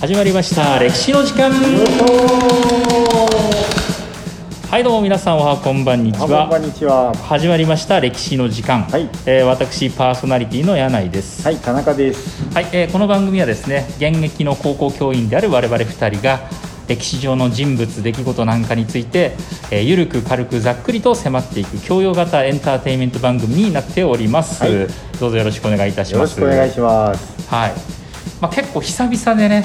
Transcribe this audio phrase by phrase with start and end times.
[0.00, 1.50] 始まりました歴史の時間。
[4.70, 7.12] はいどうも皆さんおはこんばんにちこんばはんにちは。
[7.14, 9.02] 始まりました歴史の時間、はい。
[9.26, 11.42] えー私パーソナリティの柳井です。
[11.44, 12.48] はい、田中です。
[12.54, 16.40] はい、えーこの番組はですね現役の高校教員である我々2人が
[16.88, 19.32] 歴史上の人物出来事なんかについて、
[19.70, 24.72] えーゆるく軽くざっくりと迫っていく教養型エンターテインメント番組になっております、はい。
[25.18, 26.40] どうぞよろしくお願いいたしよます。
[26.40, 27.50] ろしくお願いします。
[27.50, 27.72] はい、
[28.40, 29.64] まあ、結構久々でね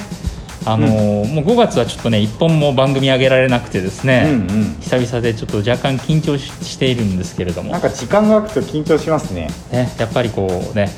[0.68, 4.76] あのーもう5月はちょっとね一本も番組上げられなくてですね、うんうん。
[4.82, 9.50] 久々でちょっと若干緊張ししているんですけれどもなんか時間が空くと緊張しますね。
[9.72, 10.90] ね、やっぱりこうね、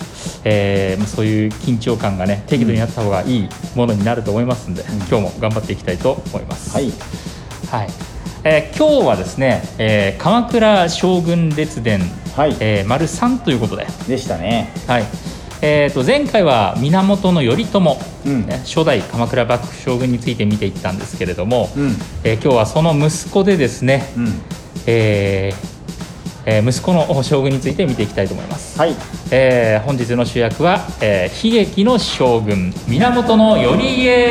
[0.45, 6.73] えーまあそういう緊張感がね適度にあった方がいいものになると思いますんで、今日も頑張っていきたいと思います。
[6.73, 6.89] はい。
[7.69, 7.89] はい
[8.45, 11.99] えー今日はですね、えー鎌倉将軍列伝、
[12.37, 12.55] はい。
[12.61, 14.71] えー丸3ということで、でしたね。
[14.87, 15.03] はい
[15.61, 17.79] えー、と前回は源頼朝、
[18.25, 21.95] うんね、初代鎌倉幕府将軍について見ていったんですけれども、うん。
[22.23, 24.27] えー今日はその息子でですね、うん。
[24.85, 25.77] えー
[26.45, 28.79] えー息子の将軍について見ていきたいと思います。
[28.79, 28.95] はい。
[29.31, 34.29] えー本日の主役は、えー悲劇の将軍源頼家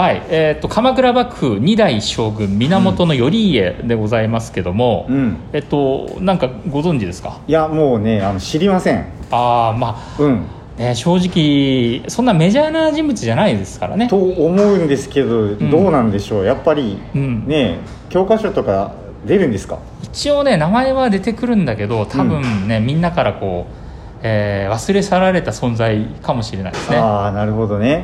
[0.00, 5.36] はい、えー、と鎌倉幕府二代将軍源頼家でございますけども、うん。
[5.52, 7.38] えっとなんかご存知ですか？
[7.46, 9.04] いや、もうね、あの知りません。
[9.30, 10.46] ああまうん。
[10.78, 16.44] あ、ね、正直そんなメジャーな人物じゃないですからねと思うんですけど、んどうなんでしょう？
[16.46, 18.92] やっぱり、うんね、教科書とか
[19.26, 19.80] 出るんですか？
[20.04, 23.74] 一応ね名前は出てくるんだけど多分ね、みんなからこう、
[24.22, 28.02] えー忘れ去られた存在かもしれないですねああ、なるほどうんね。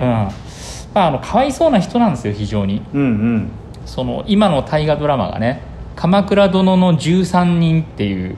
[0.96, 3.50] まあ、あのかわいそうな人なんですよ非常にうんうん。
[3.84, 5.60] その今の大河ドラマがね
[5.94, 8.36] 「鎌倉殿の13人」っていう。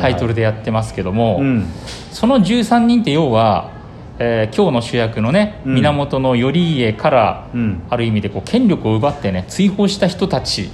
[0.00, 1.66] タイトルでやってますけども、うん。
[2.10, 3.72] その13人って要は、
[4.18, 7.82] えー今日の主役のね、うん源頼家から、うん。
[7.90, 10.70] ある意味でこう権力を奪ってね追放した人たち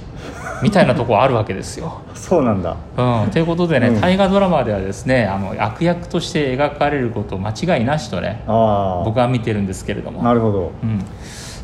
[0.61, 2.01] みたいなところあるわけですよ。
[2.13, 2.77] そうなんだ。
[2.97, 9.03] うん、ということでね、うん大河ドラマではですねあの悪役として描かれること間違いなしとねああ。
[9.03, 10.23] 僕は見てるんですけれども。
[10.23, 10.71] なるほど。
[10.83, 11.03] うん、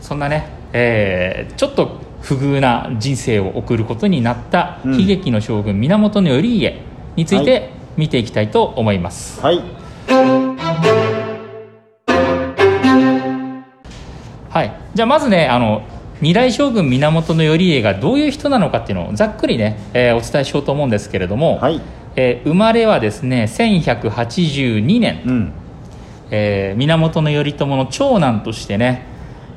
[0.02, 6.82] そんなね、えーちょっと不遇な人生を送ることになったうん悲劇の将軍源頼家
[7.16, 9.42] についはて見ていきたいと思います。
[9.42, 9.62] はい。
[14.50, 15.84] はい、じゃあまずねあの
[16.22, 21.82] 二代将軍源頼家がどういう人なのかっていうのをざっくりね、えーお伝えしようと思うんですけれども、はい。
[22.16, 25.54] えー生まれはですね1182年、うん。
[26.30, 29.06] えー源頼朝の長男としてね、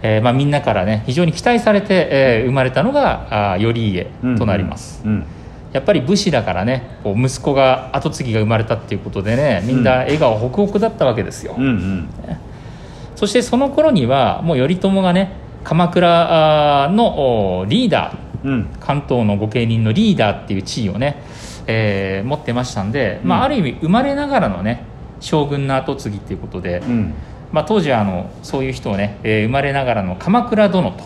[0.03, 4.07] えーまあ、みんなからね非常に期待されて、えー生まれたのがあー頼家
[4.39, 5.27] となります、うん。
[5.73, 12.09] やっぱり武士だからねこう息子が跡継ぎが生まれたっていうことでねみんな笑顔ホクホクだったわけですよ、うんうん。
[13.17, 18.67] そしてその頃にはもう頼朝がね鎌倉のおリーダーうん。
[18.79, 21.23] 関東の御家人のリーダーっていう地位をね、
[21.67, 24.85] えー持ってましたんで、まあ、うんある意味生まれながらのね
[25.21, 27.15] 将軍の跡継ぎっていうことで、うん。
[27.53, 31.05] まあ、当時はあのそういう人をね、えー生まれながらの鎌倉殿と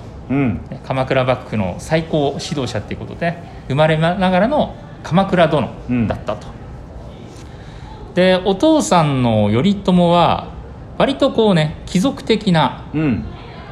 [0.87, 3.39] 鎌倉幕府の最高指導者っていうことで
[3.69, 5.71] 生まれながらの鎌倉殿
[6.07, 6.49] だったと、
[8.15, 10.53] でお父さんの頼朝は
[10.99, 13.25] 割とこうね貴族的な、うん。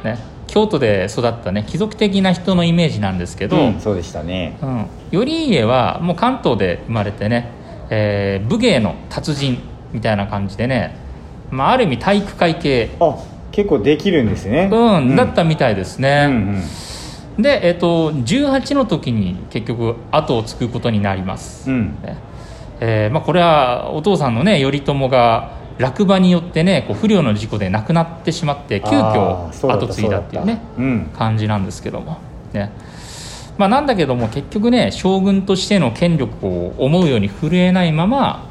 [0.03, 0.17] ね、
[0.47, 4.57] 京都で育ったね貴族的な人のイメージなんですけど、うん、そうでしたね。
[4.61, 7.51] うん、頼家はもう関東で生まれてね、
[7.89, 9.59] えー武芸の達人
[9.91, 10.95] みたいな感じでね、
[11.51, 13.17] まあ、ある意味体育会系、あ、
[13.51, 14.69] 結構できるんですね。
[14.71, 16.63] うんだったみたいですうんね、
[17.37, 21.77] で、えっと18の時に結局後を継ぐことになります、うん。
[21.77, 22.01] うん。
[22.03, 22.17] ね
[22.79, 31.09] えーまあ、これはお父さんのね頼朝が落馬によってねこう不慮の事故で亡くなってしまって急遽後継いだっていうねそうん。
[31.17, 32.17] 感じなんですけども
[32.53, 32.71] ね
[33.57, 38.47] まあなんだけども結局ね将軍としての権力を思うように震えないまま、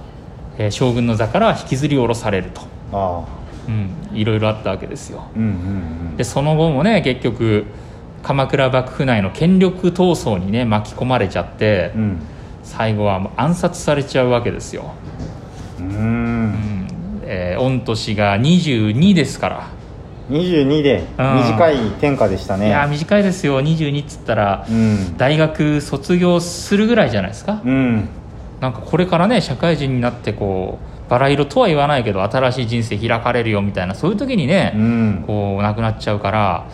[0.59, 3.26] えー将軍の座から引きずり下ろされると。
[3.69, 5.45] うん、いろいろあったわけですようんう
[6.12, 7.65] んでその後もね結局
[8.22, 12.03] 鎌倉幕府内の権力闘争にね巻き込まれちゃってうん。
[12.03, 12.18] うん。
[12.66, 14.92] 最後は暗殺されちゃうわけですよ、
[15.78, 15.83] う。
[15.83, 16.35] うんん
[17.27, 19.69] えー御年が22ですから
[20.31, 22.69] 22で短い天下でしたね。
[22.69, 25.17] いやー短いですよ22っつったらうん。
[25.17, 28.09] 大学卒業するぐらいじゃないですか、うん。
[28.61, 35.25] なんかこれからね社会人になってこうバラ色とは言わないけど新しい人生開かれるよみたいなそういう時にね、うん。
[35.27, 36.67] こう亡くなっちゃうから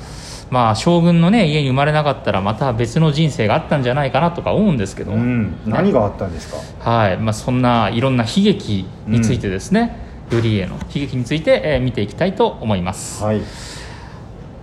[0.50, 5.56] まあ将軍のね家に生まれなかったらまた別の人生があったんじゃないかなとか思うんですけど、うん。
[5.66, 6.48] 何があったんです
[6.80, 6.90] か？
[6.90, 10.01] はいまあ、そんないろんな悲劇についてですね、
[10.40, 13.42] 頼家の悲劇について、えー見ていきたいと思います、はい。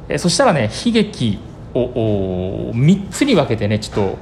[0.09, 1.39] えーそしたらね悲劇
[1.73, 4.17] をお3つに分けてねちょっと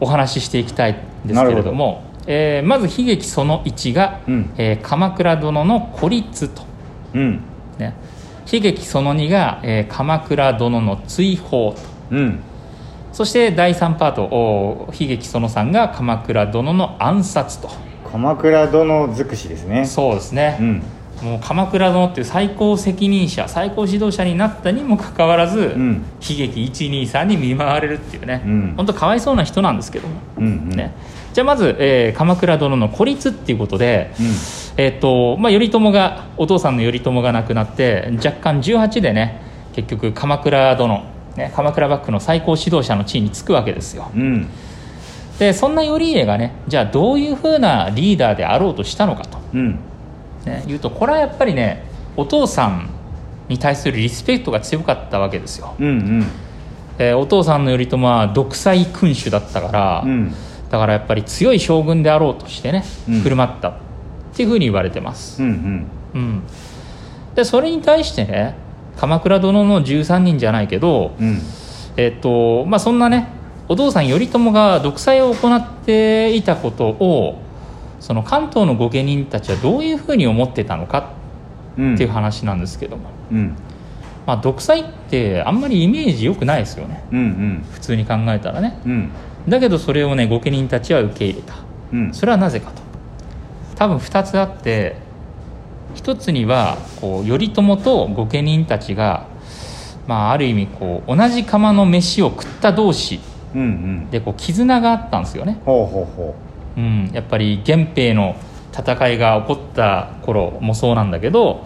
[0.00, 4.50] お話ししていきたいんですけれどもえーまず悲劇その1が、うん。
[4.58, 6.62] えー鎌倉殿の孤立と、
[7.14, 7.40] うん。
[7.78, 7.94] ね、
[8.50, 11.82] 悲劇その2が、えー鎌倉殿の追放と。
[12.10, 12.40] うん。
[13.12, 17.70] そして第3パートお悲劇その3が鎌倉殿の暗殺と
[18.16, 19.84] 鎌倉殿尽くしですね。
[19.84, 20.82] そうですね、うん。
[21.22, 26.04] もう鎌倉殿っていう最高責任者最高指導者になったにもかかわらず、うん。
[26.22, 28.74] 悲劇123に見舞われるっていうね、うん。
[28.74, 30.68] 本当かわいそうな人なんですけども、うんうん。
[30.70, 30.94] ね、
[31.34, 34.12] じゃあまず、えー鎌倉殿の孤立っていうことで、
[34.78, 39.42] えーっとまあ、頼朝がお父さんの頼朝が亡くなって若干18でね
[39.74, 41.04] 結局鎌倉殿、
[41.36, 44.10] ね、鎌倉幕府の最高指導者の地位につくわけですよ。
[44.14, 44.48] うんうん
[45.38, 49.78] でそんな頼家がねじゃあどういうふうなリーダーであろうとしたのかと、うん。
[50.44, 51.84] ね、いうとこれはやっぱりね
[52.16, 52.88] お父さん
[53.48, 56.26] に対するリスペクトが強かったわけですよ、うんうん。
[56.98, 60.32] えーお父さんの頼朝は独裁君主だったから、うん。
[60.70, 63.20] だからやっぱり強い将軍であろうとしてね、うん。
[63.20, 63.74] 振る舞ったっ
[64.34, 65.86] ていうふうに言われてます、うんうん。
[66.14, 66.42] うん、
[67.34, 68.56] でそれに対してね
[68.96, 71.40] 鎌倉殿の13人じゃないけど、うん。
[71.96, 73.28] えっとまあ、そんなね
[73.68, 77.40] お父さん頼朝が独裁を行っていたことを
[78.00, 81.12] その関東の御家人たちはどういうふうに思ってたのか
[81.78, 83.56] うんっていう話なんですけども、うん。
[84.26, 87.04] まあ、独裁ってあんまりイメージ良くないですよね。
[87.12, 87.66] うんうん。
[87.70, 88.80] 普通に考えたらね。
[88.86, 89.10] うん。
[89.48, 91.54] だけどそれをね御家人たちは受け入れた。
[91.92, 92.14] うん。
[92.14, 92.82] それはなぜかと。
[93.76, 94.96] 多分2つあって
[95.94, 99.26] 一つにはこう頼朝と御家人たちが、
[100.06, 103.20] まあ、ある意味こう同じ釜の飯を食った同士
[103.56, 103.64] うんう
[104.06, 104.10] ん。
[104.10, 106.34] でこう絆があったんですよね、ほうほうほ
[106.76, 106.80] う。
[106.80, 108.36] ん、やっぱり源平の
[108.72, 111.64] 戦いが起こった頃もそうなんだけど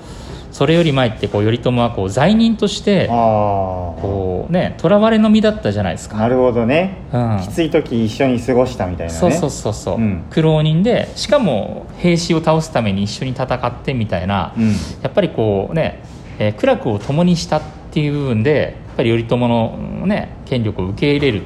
[0.52, 6.98] それより前ってこう頼朝はこう罪人としてこうね囚われの身だったじゃないですか、あなるほどね。
[7.12, 9.19] うん、きつい時一緒に過ごしたみたいなね。
[9.19, 10.25] そうそうそうそう、うん。
[10.31, 14.70] 苦労人でしかも兵士を倒すために一緒に戦ってみたいな、うん。
[14.70, 14.75] や
[15.08, 16.02] っぱりこうね、
[16.38, 17.62] えー苦楽を共にしたっ
[17.93, 21.44] ていう部分でやっぱり頼朝の、うんね、権力を受け入れるうん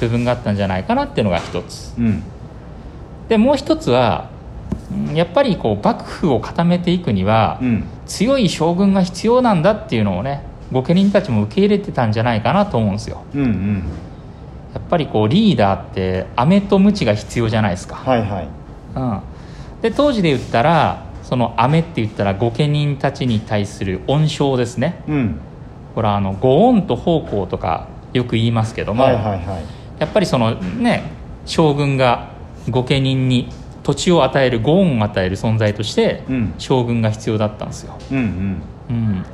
[0.00, 1.94] 部分があったんじゃないかなっていうのが一つ。
[1.98, 2.22] うん。
[3.28, 4.30] でもう一つは
[4.90, 7.84] うんやっぱりこう幕府を固めていくには、うん。
[8.06, 13.24] 強い将軍が必要なんだっていうのをね御家人たちも受け入れてたんじゃないかなと思うんですよ。
[13.34, 13.84] うんうん。
[14.74, 18.48] やっぱりこうリーダーって飴と鞭が必要じゃないですか、はいはい。
[18.94, 19.20] うん、
[19.82, 25.02] で当時で言ったらその飴って言ったら御家人たちに対する恩賞ですね。
[25.08, 25.40] うん。
[25.94, 29.64] これはあの御恩と奉公とかよく言いますけども、はいはいはい。
[29.98, 31.04] やっぱりそのね
[31.46, 32.30] 将軍が
[32.70, 33.48] 御家人に
[33.82, 36.54] 土地を与える御恩を与える存在としてうん。
[36.58, 38.62] 将軍が必要だったんですよ、うんうん。
[38.90, 39.24] うん、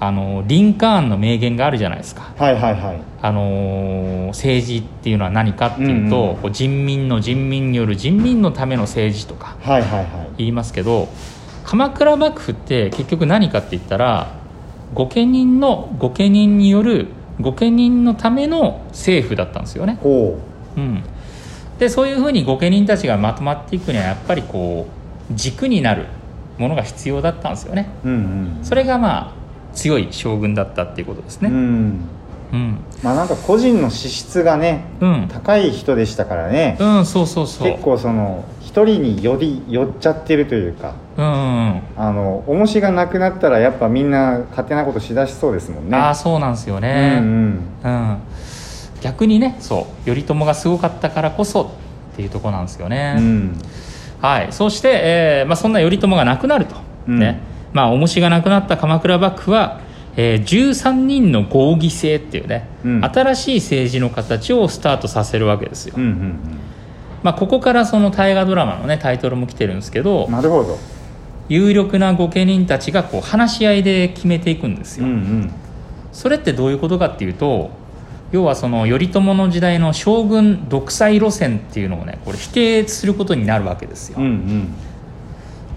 [0.00, 2.32] あのリンカーンの名言があるじゃないですか。
[2.36, 3.00] はいはいはい。
[3.22, 6.52] あのー政治っていうのは何かっていうと、うんうん。
[6.52, 10.06] 人民の人民による人民のための政治とかはいはいはい。
[10.38, 11.08] 言いますけど
[11.64, 14.34] 鎌倉幕府って結局何かって言ったら
[14.94, 17.08] 御家人の御家人による
[17.40, 19.98] 御家人のための政府だったんですよね。
[20.02, 20.38] ほ
[20.76, 21.02] うん、
[21.78, 24.86] でそういうふうに御家人たちがまとまっていくにはやっぱりこ
[25.30, 26.06] う軸になる
[26.58, 27.90] ものが必要だったんですよね。
[28.04, 29.32] ううんうんそれがまあ
[29.74, 31.50] 強い将軍だったっていうことですうね。
[31.50, 32.00] ん
[32.52, 37.70] うん、まあなんか個人の資質がねうん、高い人でしたからねうん、そうそうそう。
[37.70, 41.36] 結構その一人により寄っちゃってるというかうんうんう
[41.74, 41.82] ん。
[41.96, 45.96] あの重しがなくなったらやっぱみんな勝手なことしだしそうですもんね。
[45.96, 47.18] ああそうなんですようんね。
[47.20, 47.60] うん。
[47.82, 48.18] うん、
[49.00, 51.62] 逆にねそう頼朝がすごかったからこそ
[52.12, 53.58] っていうところなんですよね、うん。
[54.20, 54.52] はい。
[54.52, 56.76] そして、えーまあ、そんな頼朝が亡くなると、
[57.08, 57.18] うん。
[57.18, 57.40] ね。
[57.72, 59.80] まあ重しがなくなった鎌倉幕府は、
[60.16, 63.04] えー13人の合議制っていうね、うん。
[63.04, 66.60] 新しい政治の形をスタートさせるわけですよ、うんうん
[67.22, 70.78] まあ、ここからその大河ドラマのねタイトルも来てるんですけど、うんなるほど。
[71.48, 75.50] 有力な御家人たちがこう話し合いで決めていくんですよ、うんうん。
[76.12, 77.70] それってどういうことかっていうと
[78.30, 84.74] 要はその頼朝の時代の将軍独裁路線っていうのをねこれ否定することになるわけですよ、うんうん。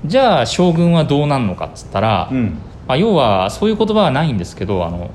[0.06, 2.58] じゃあ将軍はどうなるのかっつったら、うん。
[2.88, 5.10] まあ、要はそういう言葉はないんですけどあの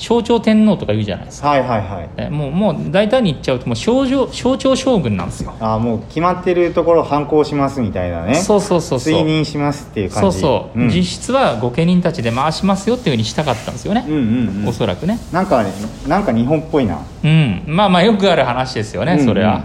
[0.00, 1.50] 象徴天皇とか言うじゃないですか。
[1.50, 2.08] はいはいはい。
[2.16, 5.54] えもうもう大胆に言っちゃうともう象徴象徴将軍なんですよ。
[5.60, 8.34] ああもう決まってるところ反抗しますみたいなね。
[8.34, 9.14] そうそうそうそう。
[9.14, 10.38] 追認しますっていうそ感じ。
[10.38, 14.06] うそう、ん、実質は御家人たちで回しますよっていうふうにしたかったんですよね。
[14.08, 14.68] うん、うんうん。
[14.68, 15.18] おそらくね。
[15.30, 15.70] なんかね
[16.08, 16.98] なんか日本っぽいな。
[17.22, 19.26] うん、まあまあよくある話ですよね、うんうん。
[19.26, 19.64] それは。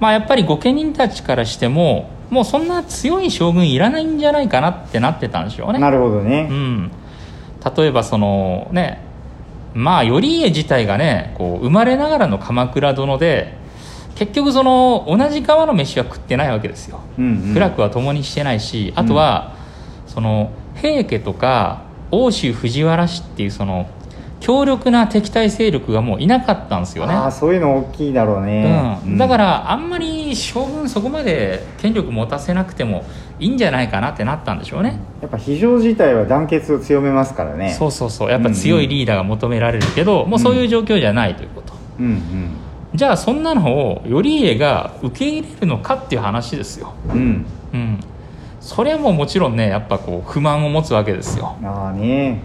[0.00, 5.78] まあやっぱり御家人たちからしてももうそんな強い将軍いらないんじゃないかなってなってたんでしょうね。
[5.78, 6.90] なるほどね、うん、
[7.76, 9.11] 例えばそのね
[9.74, 13.56] まあ頼家自体がねこう生まれながらの鎌倉殿で
[14.14, 17.54] 結局その同じ川の飯は食ってないわけですよ、うんうん。
[17.54, 19.56] 苦楽は共にしてないしあとは、
[20.06, 23.88] その平家とか奥州藤原氏っていうその
[24.42, 27.14] 強力な敵対勢力がもういなかったんですよね。
[27.14, 33.04] ああそういうの大きいだろうね、うん、だからあんまり将軍そこまで権力持たせなくても
[33.38, 37.70] いいんじゃないかなってなったんでしょうね、やっぱ非常事態は団結を強めますからね。
[37.70, 38.30] そうそうそう。
[38.30, 42.50] やっぱ強いリーダーが求められるけど、もうそういう状況じゃないということ、うんうん。
[42.94, 46.94] じゃあそんなのを頼家が受け入れるのかっていう話ですよ。
[47.08, 47.46] うん。
[47.72, 48.00] うん。
[48.60, 51.56] それはもうもちろんねやっぱこう不満を持つわけですよ。
[51.64, 52.40] ああね、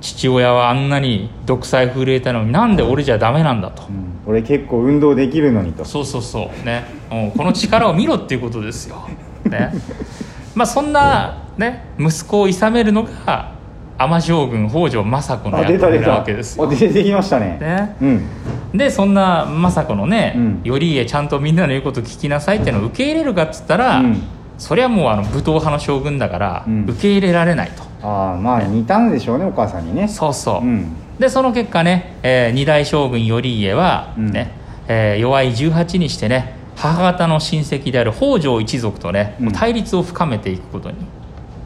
[0.00, 3.82] 父親はあんなに独裁震えたのになんで俺じゃダメなんだと。
[3.88, 5.84] うん、俺結構運動できるのにと。
[5.84, 6.66] そうそうそう。
[6.66, 6.98] ね。
[7.10, 9.08] もうこの力を見ろっていうことですよ、
[9.44, 9.72] ね、
[10.54, 13.52] まあそんなね息子をいさめるのが
[13.98, 17.58] 尼将軍北条政子のあ役目なわけですよ、あ出てきましたね。
[17.60, 18.78] ね、うん。
[18.78, 20.60] でそんな政子のね、うん。
[20.62, 24.22] 頼家ちゃんとみんなの言うこと聞きなさいっていうのを受け入れるかっつったら、うん。
[24.56, 26.84] それはもうあの武闘派の将軍だから、うん。
[26.84, 30.06] 受け入れられないとああまあ似たんでしょうねお母さんにね。
[30.08, 30.92] そうそう、うん。
[31.18, 34.30] でその結果ね、えー二代将軍頼家は、うん。
[34.30, 34.52] ね
[34.86, 39.52] えー弱い18にしてね母方の親戚である北条一族とね、うん。
[39.52, 40.96] 対立を深めていくことに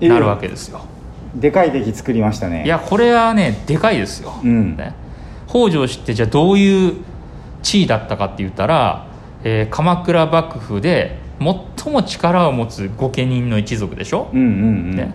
[0.01, 0.81] えなるわけですよ、
[1.35, 2.65] でかい敵作りましたね。
[2.65, 4.77] いやこれはねでかいですよ、うん。
[4.77, 4.95] ね、
[5.47, 6.95] 北条氏ってじゃあどういう
[7.63, 9.07] 地位だったかって言ったら、
[9.45, 11.19] えー鎌倉幕府で
[11.77, 15.13] 最も力を持つ御家人の一族でしょ、うんうんうん、ね、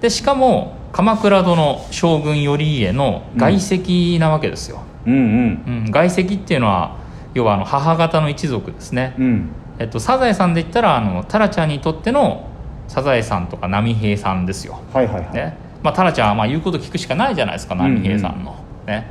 [0.00, 5.84] でしかも鎌倉殿将軍頼家の外戚なわけですよ、うんうん。
[5.84, 6.96] うん、外戚っていうのは
[7.34, 9.50] 要はあの母方の一族ですね、うん。
[9.78, 12.48] えっと、サザエさんで言ったらあのタラちゃんにとっての
[12.88, 15.56] サザエさんとか波平さんですよ、はいはいはい、ね。
[15.82, 19.06] まあ、タラちゃんはまあ言うこと聞くしかないじゃないですか波平さんの、ね。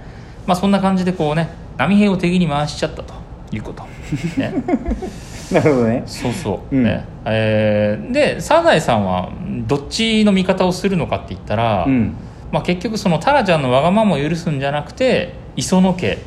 [0.45, 3.13] まあ、そんな感じでこうね波平を敵に回しちゃったと
[3.51, 3.83] いうこと、
[4.37, 4.53] ね、
[5.53, 6.03] なるほどね。
[6.05, 6.83] そうそう、うん。
[6.83, 7.05] ね。
[7.25, 9.29] えーでサザエさんは
[9.67, 12.13] どっちの味方をするのかって言ったら、うん。
[12.51, 16.17] まあ、結局そのタラちゃんのわがままを許すんじゃなくて磯野家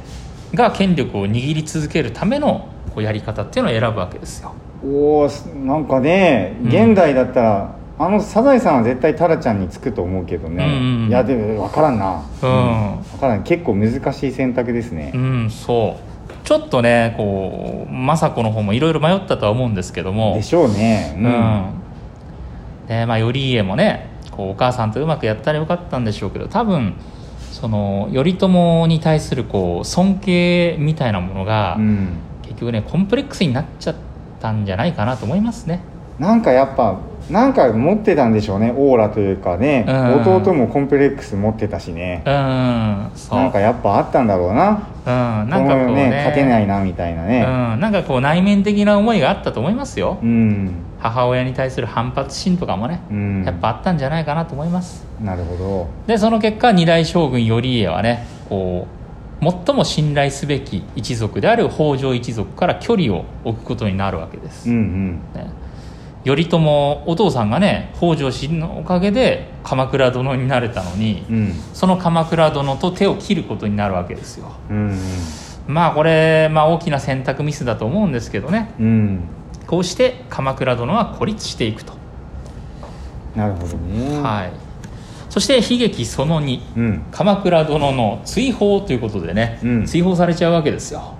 [0.54, 4.52] が権力を握り続けるためのこうやり方っていうのを選ぶわけですよ。
[4.84, 5.30] おお
[5.64, 6.68] なんかねうん。
[6.68, 11.08] 現代だったら、あのサザエさんは絶対タラちゃんにつくと思うけどね、うんうんうん。
[11.08, 12.22] いやでも分からんな。
[12.42, 13.02] うん。
[13.12, 13.42] 分からん。
[13.42, 15.12] 結構難しい選択ですね。
[15.14, 16.11] う、んそう
[16.44, 20.34] ちょっとねこう政子の方もいろいろ迷ったとは思うんですけども。
[20.34, 21.14] でしょうね。
[21.16, 21.22] うん、
[22.88, 26.94] でまあ頼家もねこうお母さんとうまくやったらよかったんでしょうけど多分
[27.50, 32.16] その頼朝に対するこう尊敬みたいなものが、うん。
[32.42, 33.94] 結局ねコンプレックスになっちゃっ
[34.40, 35.80] たんじゃないかなと思いますね。
[36.18, 36.98] なんかやっぱ
[37.30, 40.22] なんか持ってたんでしょうねオーラというかね、うん。
[40.22, 44.88] 弟もコンプレックス持ってたしね、うんなんかやっぱあったんだろうな。
[45.04, 45.10] う
[45.46, 47.40] ん、なんかこうこのね勝てないなみたいなうね
[47.76, 50.70] ん、なんかこう内面的な思いがあったと思いますよ、うん。
[51.00, 53.44] 母親に対する反発心とかもね、うん。
[53.44, 55.04] やっぱあったんじゃないかなと思います。
[55.20, 55.88] なるほど。
[56.06, 59.02] でその結果二代将軍頼家はねこう
[59.66, 65.20] 最も信頼すべき一族である北条一族から距離を置くことになるわけです、うんうん。
[65.34, 65.50] ね、
[66.24, 66.58] 頼朝
[67.06, 71.52] お父さんがね北条氏のおかげで鎌倉殿になれたのに、うん。
[71.72, 74.52] その鎌倉殿と手を切ることになるわけですよ。
[74.70, 74.98] うん。
[75.66, 78.72] まあこれ、まあ、大きな選択ミスだと思うんですけどね。
[78.78, 78.86] うん。
[78.86, 79.20] うん
[79.66, 81.94] こうして鎌倉殿は孤立していくと、
[83.34, 84.20] なるほどね。
[84.20, 84.52] はい、
[85.30, 87.02] そして悲劇その2うん。
[87.10, 89.86] 鎌倉殿の追放ということでね、うん。
[89.86, 91.14] 追放されちゃうわけですよ。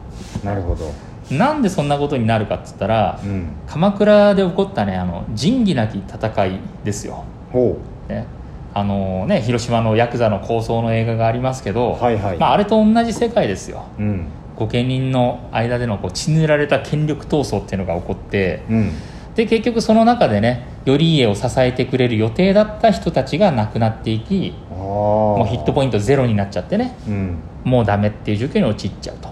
[0.45, 0.93] なるほど
[1.39, 3.49] なんでそんなことになるかっつったら、うん。
[3.67, 8.27] 鎌倉で起こったねあの仁義なき戦いですよ、ほね。
[8.75, 12.39] あのね、広島のヤクザの構想の映画がありますけど、はいはい。
[12.39, 13.85] まあ、あれと同じ世界ですよ。
[13.99, 14.27] ううん。
[14.57, 18.93] 御家人の間でのこう血塗られた権力闘争っていうのが起こってうん。
[19.35, 27.39] で結局その中でね頼家を支えてくれる予定だった人たちが亡くなっていきもうヒットポイントゼロになっちゃってねうん。
[27.65, 29.31] もうダメっていう状況に陥っちゃうと、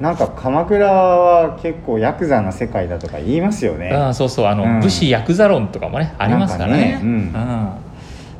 [0.00, 3.90] なんか鎌倉は結構ヤクザな世界だとか言いますよね。
[3.90, 4.46] うん、そうそう。
[4.46, 4.80] あの、うん。
[4.80, 6.98] 武士ヤクザ論とかもねありますからね。
[6.98, 7.32] ねうん。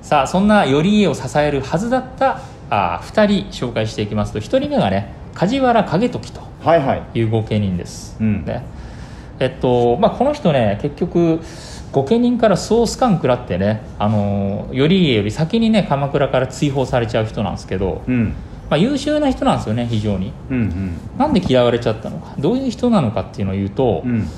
[0.02, 7.18] さあそんな頼家を支えるはずだったあ2人紹介していきますと1人目がね梶原景時とはいはい。
[7.18, 8.44] いう御家人です、うん。
[8.44, 8.64] ね。
[9.38, 11.40] えっとまあ、この人ね結局
[11.92, 18.34] 御家人からソース感食らってね、あの頼家より先にね鎌倉から追放されちゃう人なんですけど、うん
[18.70, 20.32] まあ、優秀な人なんですよね非常に。
[20.50, 20.96] うんうん。
[21.18, 22.34] なんで嫌われちゃったのか。
[22.38, 24.28] どういう人なのかっていうのを言うと、うん。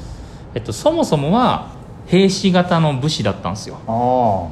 [0.54, 1.73] えっと、そもそもは
[2.06, 3.78] 兵士型の武士だったんですよ。
[3.87, 4.49] あ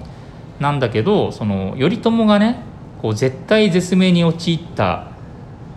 [0.63, 2.61] なんだけどその頼朝がね
[3.03, 5.09] こう絶対絶命に陥った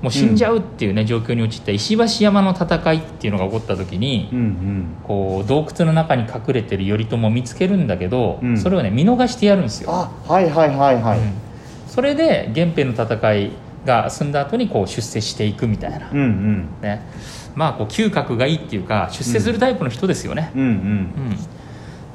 [0.01, 4.85] もう死んじゃうっていうね、状況に陥った石橋山の戦いっていうのが起こった時に、あうんうん。
[5.03, 8.57] こう洞窟の中に隠れてる頼朝を見つけるんだけど、うん。
[8.59, 11.33] それをね見逃してやるんですよ、あはいはいはいはい、うん。
[11.87, 13.51] それで源平の戦い
[13.87, 16.69] が済んだ後にこう出世していくみたいな、うんうん。
[16.83, 17.01] ね。
[17.55, 20.67] まあこう嗅覚がいいっていうか出世するタイプの人ですよね、うんうん。
[20.67, 21.37] うん。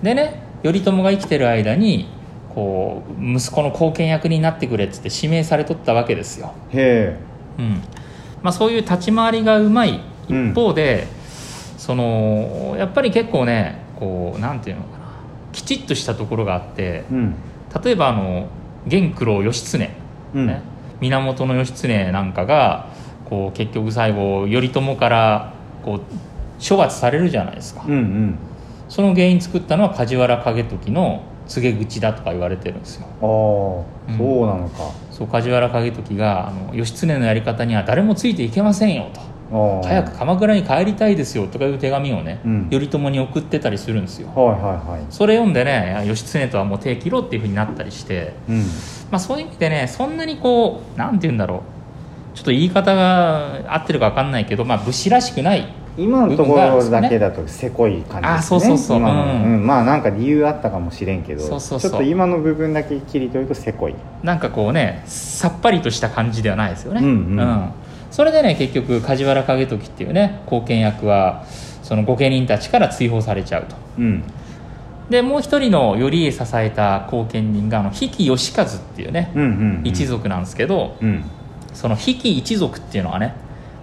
[0.04, 2.06] でね頼朝が生きてる間に
[2.54, 7.16] こう息子の後見役になってくれっつって指名されとったわけですよ、へ
[7.58, 7.82] うん。
[8.42, 11.06] まあ、そういう立ち回りがうまい一方で、
[11.78, 15.04] そのやっぱり結構ねこうなんていうのかな。
[15.52, 17.34] きちっとしたところがあってえうん。
[17.82, 18.48] 例えばあの
[18.86, 19.90] 源九郎義経、
[20.34, 20.46] うん。
[20.46, 20.62] ね、
[21.02, 22.88] 源義経なんかが
[23.28, 25.52] こう結局最後頼朝から
[25.84, 26.00] こう
[26.66, 28.38] 処罰されるじゃないですか、うんうん。
[28.88, 33.06] その原因作ったのは梶原景時の告げ口だとか言われてるんですよ。
[33.20, 34.18] ああ、うん。
[34.18, 34.90] そうなのか。
[35.10, 39.20] そう梶原景時があの義経のやり方には誰もついていけませんよと
[39.52, 42.70] 早く鎌倉に帰りたいですよとかいう手紙をね、うん。
[42.70, 44.28] 頼朝に送ってたりするんですよ。
[44.34, 45.04] はいはいはい。
[45.10, 48.60] それ読んでね義経とはもう手切ろうっていうふうになったりして、うん。
[49.10, 52.36] まあ、そういう意味でねそんなにこうなんて言うんだろう。
[52.36, 58.28] ちょっと言い方が合ってるか分かんないけど、まあ、武士らしくない今のところだけだとせこい感じですね。
[58.28, 58.98] あそうそうそう。
[58.98, 59.08] うんう
[59.58, 59.66] ん。
[59.66, 61.90] まあなんか理由あったかもしれんけどそうそうそう。
[61.90, 63.94] ちょっと今の部分だけ切り取るとせこい。
[64.22, 67.06] なんかこうねさっぱりとした感じではないですよね、うん。
[67.06, 67.10] う
[67.42, 67.72] ん
[68.12, 71.44] それでね結局梶原景時っていうね後見役は
[71.82, 73.74] その御家人たちから追放されちゃうと。
[73.98, 74.22] うん。
[75.10, 79.82] でもう一人の頼家支えた後見人があの比企義和っていうね、うんうんうん。
[79.84, 81.24] 一族なんですけどうん。
[81.72, 83.34] その比企一族っていうのはね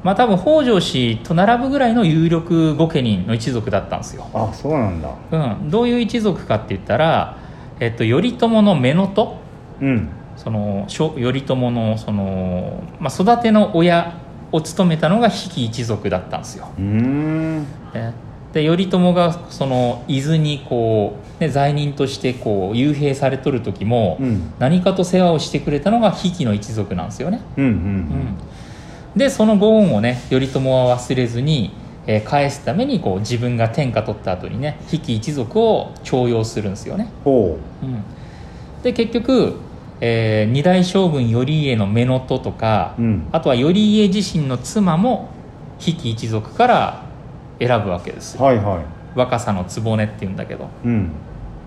[0.03, 5.09] まあ多分北条氏と並ぶぐらいの有力御家人の一族だったんですよ、あそうなんだ。
[5.31, 7.37] うん、どういう一族かって言ったら、
[7.79, 9.39] えっと、頼朝の乳母
[9.81, 10.09] うん。
[10.37, 14.13] その頼朝のその、まあ、育ての親
[14.51, 16.67] を務めたのが比企一族だったんですよ、
[18.53, 24.53] で頼朝がその伊豆にこう、ね、罪人としてこう幽閉されとる時も、うん。
[24.57, 27.75] 何かと世話をしてくれたのが比企の一族なんですよね、うんううん。
[27.75, 28.37] ん、
[29.15, 31.71] でそのご恩をね頼朝は忘れずに、
[32.07, 38.01] えー返すためにこう自分が天下取った後にね比企一族を重用するんですよね、ほうん、
[38.81, 39.57] で結局、
[40.01, 43.27] えー二代将軍頼家の乳母とか、ううん。
[43.31, 45.29] あとは頼家自身の妻も
[45.77, 47.03] 比企一族から
[47.59, 48.43] 選ぶわけですよ。
[48.43, 48.85] はいはい。
[49.15, 51.11] 若さの局っていうんだけど、うん。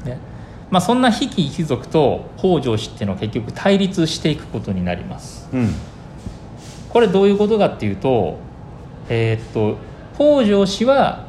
[0.05, 0.19] ね。
[0.71, 5.49] まあ、そんな比企一族と北条氏っていうのは結局対立していくことになります。
[5.53, 5.75] うん。
[6.89, 8.39] これどういうことかっていうと
[9.09, 9.79] えーっと
[10.15, 11.27] 北条氏は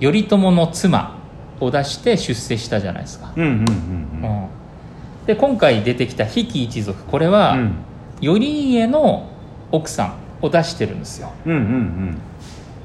[0.00, 1.18] 頼朝の妻
[1.60, 3.56] を出して出世したじゃないですか、うんうんうん。
[3.56, 4.48] うん
[5.26, 7.74] で今回出てきた比企一族これは、うん。
[8.20, 9.28] 頼家の
[9.72, 11.32] 奥さんを出してるんですよ。
[11.46, 12.18] うんうん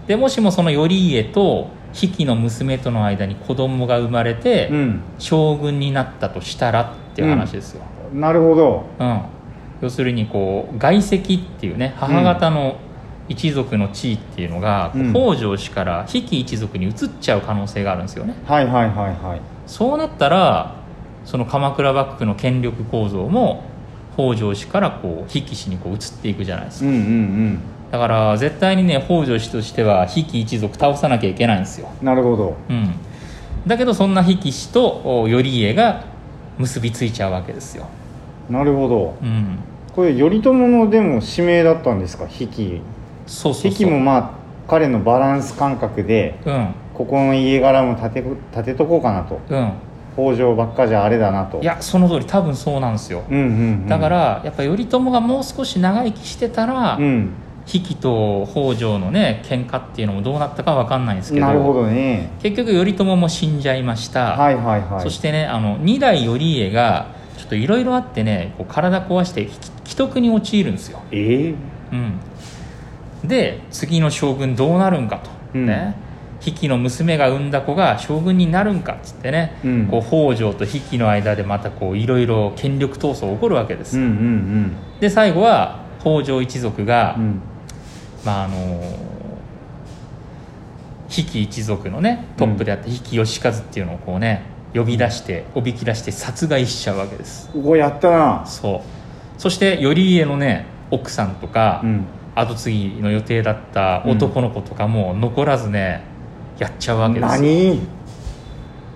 [0.08, 5.02] でもしもその頼家と比企の娘との間に子供が生まれて、うん。
[5.20, 8.22] 将軍になったとしたらっていう話ですよ、うん。
[8.22, 8.86] なるほど。
[9.00, 9.22] うん。
[9.82, 12.78] 要するにこう外戚っていうね母方の
[13.30, 15.14] 一族の地位っていうのが、うん。
[15.14, 18.36] 北条氏から比企一族に移っちゃう可能性があるんですよね。
[18.46, 18.96] はいはいはい
[19.26, 19.42] はい。
[19.66, 20.77] そうなったら
[21.28, 23.66] その鎌倉幕府の権力構造も
[24.16, 26.90] 北条氏からこう比企氏にこう移っていくじゃないですか。
[26.90, 27.60] うんうん
[27.92, 32.58] だから絶対にね北条氏としては比企一族倒さなきゃいけないんですよ、うんなるほど。
[32.70, 32.92] うん、
[33.66, 36.04] だけどそんな比企氏とお頼家が
[36.58, 37.88] 結びついちゃうわけですよ、
[38.50, 39.16] なるほど。
[39.22, 39.60] うん、
[39.94, 42.28] これ頼朝のでも指名だったんですか？
[42.28, 42.82] 比企
[43.26, 43.72] そうそうそう。
[43.72, 44.32] 比企もまあ
[44.68, 46.74] 彼のバランス感覚でうん。
[46.94, 49.40] ここの家柄も立て立てとこうかなと。
[49.50, 49.72] うん
[50.18, 51.62] 北条ばっかじゃあれだなと。
[51.62, 53.48] いやその通り多分そうなんですよ、うんうん、う
[53.86, 57.30] ん、だからやっぱ頼朝がもう少し長生きしてたら、うん。
[57.68, 62.32] 比企と北条のね喧嘩っていうのもどうなったかわかんないんですけどなるほどね。
[62.42, 65.02] 結局頼朝も死んじゃいました、はいはいはい。
[65.02, 69.52] そしてねあの二代頼家がちょっといろいろあってねこう体壊してき
[69.84, 71.56] 既得に陥るんですよ、ええ
[71.92, 71.96] う
[73.26, 75.66] ん、で次の将軍どうなるんかと、うん。
[75.66, 75.96] ね
[76.40, 79.88] 比企の娘が産んだ子が将軍になるんかっつってね、うん。
[79.88, 87.24] こう北条と比企の間でまたこういろいろ権力闘争起こるわけです、うんうんで最後は北条一族が、うん。
[87.24, 87.42] うん
[88.26, 88.82] まああの
[91.08, 97.50] 比企一族のねトップであった比企義和っていうのをこうね呼び出しておびき出して殺害しちゃうわけです。
[97.56, 98.46] うわやったな。
[98.46, 98.84] そ
[99.38, 99.42] う。
[99.42, 102.06] そして頼家のね奥さんとか、うん。
[102.36, 106.04] 後継ぎの予定だった男の子とかも残らずね
[106.58, 107.42] やっちゃうわけですよ。
[107.42, 107.80] 何？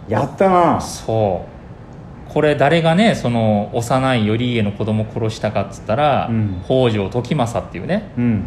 [0.08, 0.82] やったな。
[0.82, 2.32] そう。
[2.32, 6.62] これ誰がねその幼い頼家の子供を殺したかっつったら、うん。
[6.66, 8.12] 北条時政っていうね。
[8.18, 8.44] うん。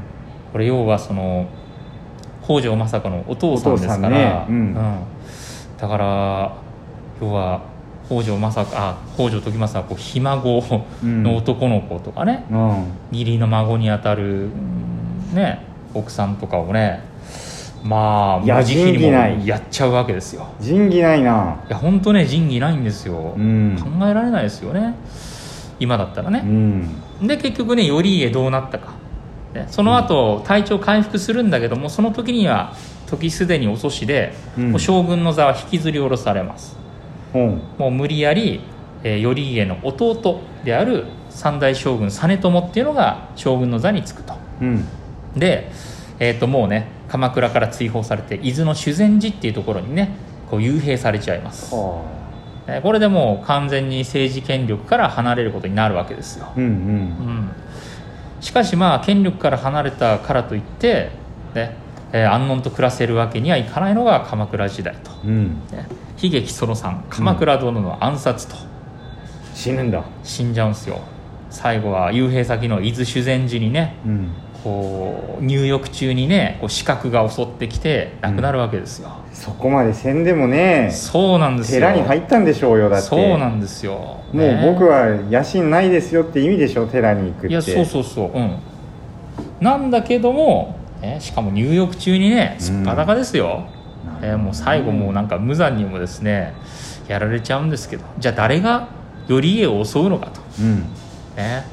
[0.53, 1.47] これ要はその
[2.43, 4.47] 北条政子のお父さんですから、お父さんね。
[4.49, 4.75] うん。
[5.79, 6.57] だから
[7.21, 7.63] 要は
[8.07, 10.63] 北条政子あ北条時政はこうひ孫
[11.03, 12.87] の男の子とかね、うん。
[13.13, 17.03] 義理の孫にあたる、うんね奥さんとかをね
[17.85, 19.37] まあいや仁義ない。
[19.37, 20.49] もやっちゃうわけですよ。
[20.59, 21.63] 仁義ないな。
[21.69, 23.79] いや本当ね仁義ないんですよ、うん。
[23.79, 24.95] 考えられないですよね。
[25.79, 26.89] 今だったらうね、ん。
[27.27, 28.93] で結局ね頼家どうなったか、
[29.53, 32.75] ね、その後、体調回復するんだけどもその時には
[33.07, 34.71] 時すでに遅しで、うん。
[34.71, 36.79] もう将軍の座は引きずり下ろされます。
[37.35, 37.39] う。
[37.39, 38.61] んもう無理やり、
[39.03, 44.35] えー頼家の弟である三代将軍実朝っていうのが将軍の座につくと。
[44.63, 44.89] うん。
[45.37, 45.71] で、
[46.19, 50.11] えー、ともうね鎌倉から追放されて伊豆の修善寺っていうところにね
[50.51, 52.03] こう幽閉されちゃいます、は
[52.67, 56.47] えーこれでもう完全に政治権力から離れることになるわけですよ。
[56.47, 56.65] あうん。
[56.65, 57.51] うん、
[58.41, 61.11] しかしまあ権力から離れたからといって、
[61.55, 61.77] ね
[62.13, 65.31] えー安穏と暮らせるわけにはいかないのが鎌倉時代と、うん。
[65.31, 65.87] うんね、
[66.21, 68.57] 悲劇その3鎌倉殿の暗殺と。
[69.53, 70.03] 死ぬんだ。
[70.23, 71.03] 死んじゃうんですよ。
[71.51, 74.31] 最後は幽閉先の伊豆修善寺にねうん
[74.65, 81.81] こう入浴中にねこう死角が襲ってきて亡くなるわけですよ、そこまでせんでもねそうなんですよ。
[81.81, 83.07] 寺に入ったんでしょうよだって。
[83.07, 84.23] そうなんですよ。
[84.33, 87.49] もう僕は野心ないですよって意味でしょ寺に行くって。
[87.49, 88.31] いやそうそうそう。
[88.33, 88.57] うん。
[89.61, 93.67] なんだけども、ね、しかも入浴中にねすっぱだかですよ、
[94.23, 96.55] えーもう最後もうなんか無残にもですね
[97.07, 98.05] やられちゃうんですけど。
[98.19, 98.89] じゃあ誰が
[99.29, 100.41] 頼家を襲うのかと。
[100.59, 100.81] うん。
[101.37, 101.67] ね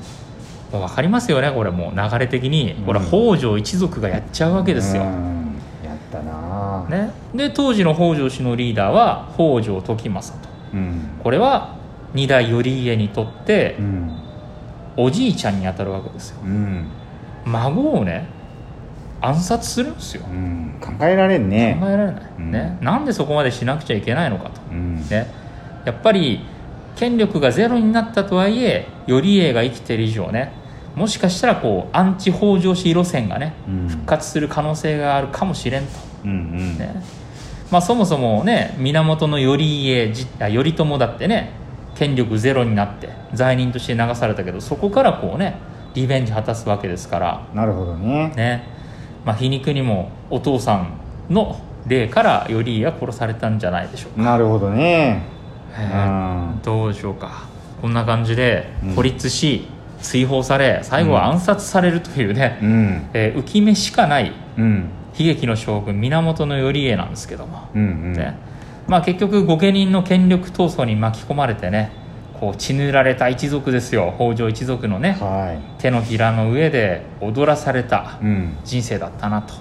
[0.80, 1.92] 分かりますよねこれも。
[1.96, 2.76] う流れ的に。
[2.86, 5.56] これは北条一族がやっちゃうわけですよ、うん。
[5.84, 10.50] やったなね、で当時の北条氏のリーダーは北条時政と。
[10.74, 11.10] うん。
[11.24, 11.76] これは
[12.14, 14.18] 二代頼家にとってうん。
[14.98, 16.38] おじいちゃんにあたるわけですよ。
[16.44, 16.88] うん。
[17.46, 18.28] 孫をね
[19.22, 20.26] 暗殺するんですよ。
[20.30, 20.76] うん。
[20.82, 21.78] 考えられんね。
[21.80, 22.52] 考えられない、うん。
[22.52, 24.96] ね、なんでそこまでしなくちゃいけないのかと、うん。
[25.10, 25.28] ね、
[25.86, 26.42] やっぱり
[26.96, 30.52] 権力がゼロになったとはいえ頼家が生きてる以上ね
[30.96, 33.88] もしかしたらこうアンチ北条氏路線がねうん。
[33.88, 35.90] 復活する可能性があるかもしれんと、
[36.26, 36.78] うんうん。
[36.78, 36.96] ね。
[37.72, 41.52] まあ、そもそもね源頼家頼朝だってね
[41.96, 45.56] 権力ゼロになって罪人として流されたけどそこからこうね
[45.94, 47.48] リベンジ果たすわけですから。
[47.54, 48.34] なるほどね。
[48.36, 48.64] ね。
[49.26, 50.94] まあ、皮肉にもお父さん
[51.30, 55.24] の霊から頼家が殺されたんじゃないでしょうか、なるほどね。
[55.74, 57.46] えーうんどうでしょうか。
[57.82, 59.68] こんな感じでうん孤立し、
[60.02, 63.10] 追放され最後は暗殺されるというね、うん。
[63.14, 64.90] えー浮き目しかないうん。
[65.18, 68.14] 悲劇の将軍源頼家なんですけども、うんうん。
[68.14, 68.38] ね。
[68.88, 71.92] まあ、結局御家人の権力闘争に巻き込まれてね
[72.40, 74.14] こう血塗られた一族ですよ。
[74.18, 78.58] 北条一族のねは手のひらの上で踊らされたいうん。
[78.64, 79.54] 人生だったなと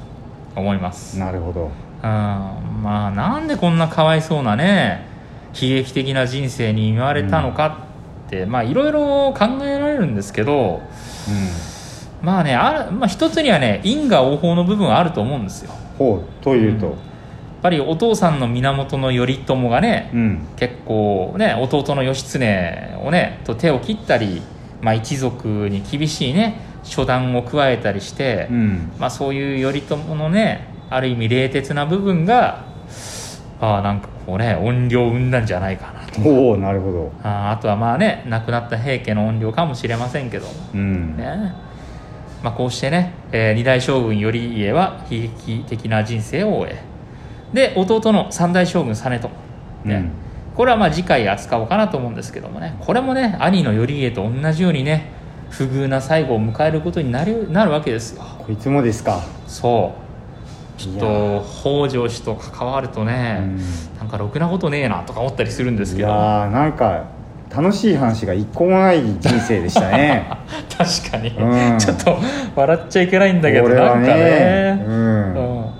[0.56, 1.64] 思います、なるほど。
[1.66, 1.70] うん。
[2.02, 5.06] まあなんでこんなかわいそうなね
[5.52, 7.78] 悲劇的な人生に見舞われたのか
[8.26, 10.80] って、まあいろいろ考えられるんですけど
[12.22, 15.70] まあねある、まあ、一つにはね因果応報の部分はあると思うんですよ。
[15.70, 17.10] やっほうというと。
[17.62, 20.48] ぱりお父さんの源頼朝がね、うん。
[20.56, 24.42] 結構ね弟の義経をねと手を切ったり、
[24.80, 28.92] まあ、一族に厳しいね初段を加えたりして、うん。
[28.98, 32.64] まあ、そういう頼朝のねある意味冷徹な部分が
[33.60, 35.99] ああなんかこうね怨霊を生んだんじゃないかな。
[35.99, 37.12] とおおなるほど。
[37.22, 40.46] ああとはまあね亡くなった平家の怨霊かもしれませんけど。
[40.46, 41.16] もうん。
[41.16, 41.52] ね。
[42.42, 46.82] まあ、こうしてね、えー二代将軍頼家は悲劇的な人生を終え。
[47.52, 49.28] で弟の三代将軍実朝、
[49.84, 49.94] ね。
[49.94, 50.10] うん。
[50.56, 52.76] これはまあ次回扱おうかなと思うんですけどもね。
[52.80, 55.12] これもね兄の頼家と同じようにね
[55.50, 58.22] 不遇な最後を迎えることになるなるわけですよ。
[58.38, 59.22] こいつもですか。
[59.46, 60.09] そう
[60.80, 61.44] ちょっいやと
[61.84, 63.58] 北条氏と関わるとね、うん。
[63.98, 66.08] なんかろくなことねえなとか思ったりするんですいけど。
[66.08, 67.04] やーなんか
[67.54, 70.26] 楽しい話が一個もない人生でしたね。
[70.76, 71.78] 確かに、うん。
[71.78, 72.16] ちょっと
[72.56, 74.84] 笑っちゃいけないんだけどこれはなんかね。
[74.86, 75.70] うん。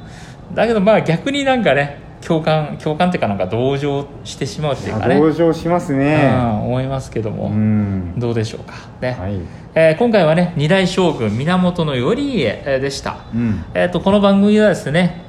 [0.55, 8.15] だけどまあ逆になんかね共感共感っていうかなんか同情してしまうっていうかね、同情しますうねん、思いますけども、うん。
[8.17, 8.75] どうでしょうか。
[9.01, 9.33] ね、はい。
[9.75, 13.65] えー今回はね二代将軍源頼家えーでした、うん。
[13.75, 15.23] えー、とこの番組ではですね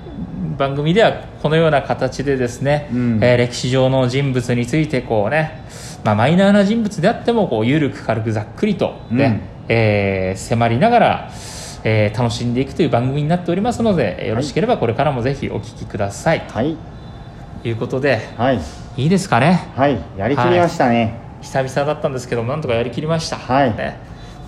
[0.60, 3.20] 番組ではこのような形でですね、うん。
[3.24, 5.64] えー歴史上の人物についてこうね、
[6.04, 9.76] まあ、マイナーな人物であってもこう緩く軽くざっくりとね、うん。
[9.76, 11.32] えー迫りながら、
[11.84, 16.78] えー楽しんでいくという番組になっておりますのでよろしければこれからもぜひお聞きください、はい。
[17.63, 18.60] ということではい。
[18.98, 19.70] いいですかね？
[19.76, 19.98] はい。
[20.17, 21.20] やりきりましたね。
[21.41, 23.76] 久々だったんですけどなんとかやりきりました、はい。
[23.76, 23.98] ね、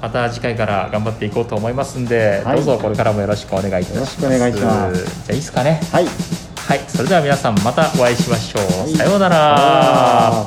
[0.02, 2.58] また次回から頑張っていこうと思いますんで、はい。
[2.58, 4.22] どうぞこれからもよろしくお願いいたします。
[4.22, 5.06] よろしくお願いします。
[5.06, 5.80] じゃあいいですかね？
[5.92, 6.06] はい。
[6.06, 6.80] はい。
[6.88, 8.94] それでは皆さんまたお会いしましょう、はい。
[8.94, 10.46] さようなら